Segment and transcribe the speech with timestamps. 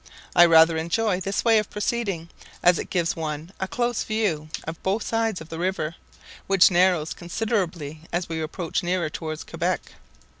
[0.35, 2.29] I rather enjoy this way of proceeding,
[2.63, 5.93] as it gives one a close view of both sides the river,
[6.47, 9.91] which narrows considerably as we approach nearer towards Quebec.